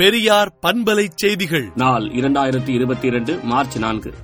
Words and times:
பெரியார் 0.00 0.58
பண்பலை 0.62 1.06
செய்திகள். 1.14 1.70
நாள் 1.74 2.02
இரண்டாயிரத்தி 2.02 2.68
இருபத்தி 2.68 3.06
இரண்டு 3.06 3.40
மார்ச் 3.42 3.78
நான்கு. 3.78 4.14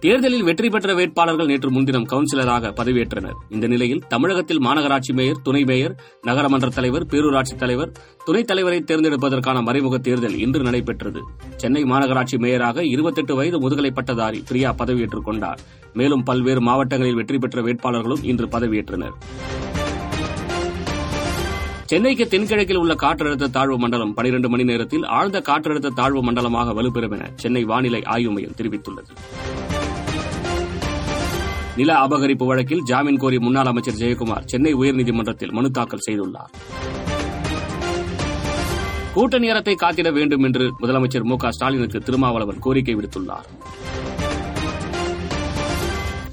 தேர்தலில் 0.00 0.42
வெற்றி 0.42 0.68
பெற்ற 0.68 0.94
வேட்பாளர்கள் 0.94 1.46
நேற்று 1.46 1.70
முன்தினம் 1.70 2.06
கவுன்சிலராக 2.08 2.70
பதவியேற்றனர். 2.70 3.34
இந்த 3.48 3.66
நிலையில் 3.66 4.02
தமிழகத்தில் 4.08 4.60
மாநகராட்சி 4.60 5.12
மேயர் 5.12 5.42
துணை 5.42 5.64
மேயர் 5.64 6.00
நகரமன்ற 6.26 6.68
தலைவர் 6.68 7.06
பேரூராட்சி 7.06 7.56
தலைவர் 7.56 7.92
துணைத் 8.24 8.46
தலைவரை 8.46 8.80
தேர்ந்தெடுப்பதற்கான 8.80 9.62
மறைமுக 9.62 9.98
தேர்தல் 9.98 10.38
இன்று 10.38 10.62
நடைபெற்றது. 10.62 11.20
சென்னை 11.56 11.82
மாநகராட்சி 11.82 12.38
மேயராக 12.38 12.84
இருபத்தெட்டு 12.84 13.34
வயது 13.34 13.60
முதுகலை 13.60 13.90
பட்டதாரி 13.90 14.42
பிரியா 14.48 14.74
பதவியேற்றுக் 14.78 15.24
கொண்டார். 15.24 15.60
மேலும் 15.92 16.22
பல்வேறு 16.22 16.60
மாவட்டங்களில் 16.60 17.14
வெற்றி 17.14 17.38
பெற்ற 17.38 17.62
வேட்பாளர்களும் 17.62 18.24
இன்று 18.24 18.46
பதவியேற்றனர். 18.46 19.12
சென்னைக்கு 21.90 22.24
தென்கிழக்கில் 22.32 22.78
உள்ள 22.80 22.92
காற்றழுத்த 23.02 23.46
தாழ்வு 23.54 23.76
மண்டலம் 23.82 24.12
12 24.18 24.48
மணி 24.52 24.64
நேரத்தில் 24.68 25.04
ஆழ்ந்த 25.18 25.38
காற்றழுத்த 25.48 25.92
தாழ்வு 25.98 26.20
மண்டலமாக 26.26 26.74
வலுப்பெறும் 26.78 27.14
என 27.16 27.24
சென்னை 27.42 27.62
வானிலை 27.70 28.00
ஆய்வு 28.14 28.32
மையம் 28.34 28.54
தெரிவித்துள்ளது. 28.58 29.10
நில 31.80 31.90
அபகரிப்பு 32.04 32.46
வழக்கில் 32.50 32.84
ஜாமீன் 32.90 33.20
கோரி 33.22 33.38
முன்னாள் 33.46 33.70
அமைச்சர் 33.72 33.98
ஜெயக்குமார் 34.02 34.46
சென்னை 34.52 34.72
உயர்நீதிமன்றத்தில் 34.80 35.54
மனு 35.58 35.70
தாக்கல் 35.78 36.06
செய்துள்ளார். 36.06 36.52
கூட்ட 39.16 39.38
நேரத்தை 39.46 39.76
காத்திட 39.84 40.10
வேண்டும் 40.18 40.46
என்று 40.50 40.66
முதலமைச்சர் 40.82 41.28
மு 41.30 41.38
க 41.44 41.52
ஸ்டாலினுக்கு 41.56 42.00
திருமாவளவன் 42.08 42.62
கோரிக்கை 42.66 42.96
விடுத்துள்ளார். 42.98 43.48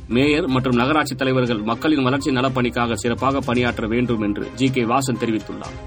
மேயர் 0.08 0.48
மற்றும் 0.48 0.76
நகராட்சி 0.76 1.16
தலைவர்கள் 1.16 1.58
மக்களின் 1.58 2.04
வளர்ச்சி 2.04 2.32
நலப்பணிக்காக 2.32 2.94
சிறப்பாக 2.94 3.40
பணியாற்ற 3.40 3.88
வேண்டும் 3.88 4.22
என்று 4.22 4.54
ஜி 4.56 4.70
கே 4.70 4.84
வாசன் 4.84 5.18
தெரிவித்துள்ளார். 5.20 5.78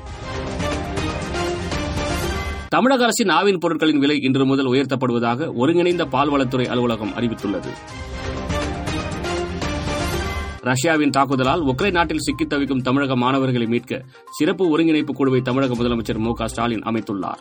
தமிழக 2.69 3.03
அரசின் 3.03 3.29
ஆவின் 3.29 3.59
பொருட்களின் 3.59 3.99
விலை 3.99 4.19
இன்று 4.21 4.47
முதல் 4.47 4.67
உயர்த்தப்படுவதாக 4.67 5.53
ஒருங்கிணைந்த 5.55 6.05
பால்வளத்துறை 6.05 6.67
அலுவலகம் 6.67 7.13
அறிவித்துள்ளது. 7.17 7.69
ரஷ்யாவின் 10.61 11.11
தாக்குதலால் 11.11 11.65
உக்ரைன் 11.65 11.93
நாட்டில் 11.93 12.19
சிக்கித் 12.19 12.49
தவிக்கும் 12.49 12.83
தமிழக 12.83 13.17
மாணவர்களை 13.17 13.67
மீட்க 13.67 14.05
சிறப்பு 14.39 14.69
ஒருங்கிணைப்பு 14.69 15.15
குழுவை 15.15 15.41
தமிழக 15.41 15.75
முதலமைச்சர் 15.75 16.19
மு 16.19 16.35
ஸ்டாலின் 16.47 16.83
அமைத்துள்ளார். 16.83 17.39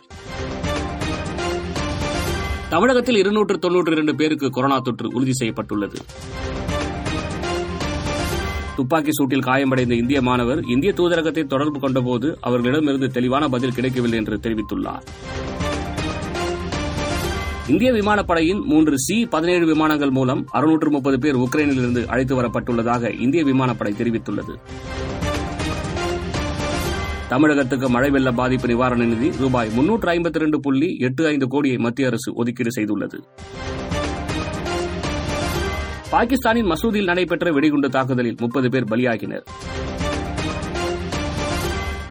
தமிழகத்தில் 2.68 3.16
இருநூற்று 3.16 3.58
தொன்னூற்று 3.58 3.92
இரண்டு 3.92 4.14
பேருக்கு 4.14 4.50
கொரோனா 4.50 4.78
தொற்று 4.78 5.10
உறுதி 5.12 5.32
செய்யப்பட்டுள்ளது. 5.32 5.98
துப்பாக்கி 8.80 9.12
சூட்டில் 9.16 9.46
காயமடைந்த 9.46 9.94
இந்திய 10.02 10.18
மாணவர் 10.28 10.60
இந்திய 10.74 10.92
தூதரகத்தை 10.98 11.42
தொடர்பு 11.46 11.78
கொண்டபோது 11.78 12.28
அவர்களிடமிருந்து 12.40 13.08
தெளிவான 13.16 13.44
பதில் 13.48 13.76
கிடைக்கவில்லை 13.78 14.18
என்று 14.18 14.36
தெரிவித்துள்ளார். 14.44 15.04
இந்திய 17.72 17.90
விமானப்படையின் 17.92 18.60
மூன்று 18.70 18.94
சி 18.98 19.16
பதினேழு 19.34 19.66
விமானங்கள் 19.66 20.10
மூலம் 20.10 20.40
அறுநூற்று 20.50 20.90
முப்பது 20.90 21.18
பேர் 21.18 21.36
உக்ரைனிலிருந்து 21.36 22.02
அழைத்து 22.06 22.36
வரப்பட்டுள்ளதாக 22.40 23.12
இந்திய 23.20 23.42
விமானப்படை 23.44 23.92
தெரிவித்துள்ளது. 23.98 24.54
தமிழகத்துக்கு 27.28 27.88
மழை 27.88 28.10
வெள்ள 28.10 28.32
பாதிப்பு 28.32 28.68
நிவாரண 28.68 29.04
நிதி 29.04 29.30
ரூபாய் 29.38 29.70
முன்னூற்று 29.74 30.10
ஐம்பத்தி 30.12 30.40
இரண்டு 30.42 30.60
புள்ளி 30.60 30.96
எட்டு 31.08 31.26
ஐந்து 31.26 31.48
கோடியை 31.48 31.78
மத்திய 31.86 32.08
அரசு 32.08 32.30
ஒதுக்கீடு 32.34 32.72
செய்துள்ளது. 32.78 33.20
பாகிஸ்தானின் 36.10 36.66
மசூதியில் 36.66 37.04
நடைபெற்ற 37.04 37.52
வெடிகுண்டு 37.52 37.88
தாக்குதலில் 37.88 38.36
முப்பது 38.40 38.68
பேர் 38.68 38.84
பலியாகினர். 38.84 39.44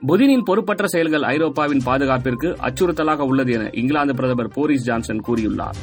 புதினின் 0.07 0.43
பொறுப்பற்ற 0.43 0.87
செயல்கள் 0.87 1.21
ஐரோப்பாவின் 1.21 1.81
பாதுகாப்பிற்கு 1.85 2.49
அச்சுறுத்தலாக 2.67 3.17
உள்ளது 3.17 3.51
என 3.51 3.69
இங்கிலாந்து 3.73 4.13
பிரதமர் 4.15 4.51
போரிஸ் 4.53 4.83
ஜான்சன் 4.83 5.23
கூறியுள்ளார். 5.27 5.77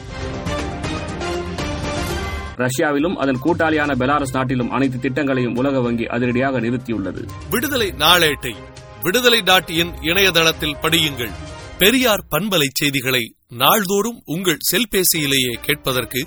ரஷ்யாவிலும் 2.57 3.17
அதன் 3.17 3.41
கூட்டாளியான 3.45 3.95
பெலாரஸ் 3.95 4.33
நாட்டிலும் 4.33 4.71
அனைத்து 4.71 4.99
திட்டங்களையும் 4.99 5.57
உலக 5.57 5.81
வங்கி 5.81 6.07
அதிரடியாக 6.07 6.61
நிறுத்தியுள்ளது. 6.61 7.25
விடுதலை 7.51 7.89
நாளேட்டை 7.99 8.55
விடுதலை 9.03 9.41
டாட் 9.43 9.71
இன் 9.71 9.93
இணையதளத்தில் 10.01 10.77
படியுங்கள். 10.83 11.35
பெரியார் 11.79 12.25
பண்பலை 12.31 12.67
செய்திகளை 12.73 13.35
நாள்தோறும் 13.49 14.23
உங்கள் 14.25 14.59
செல்பேசியிலேயே 14.73 15.53
கேட்பதற்கு 15.61 16.27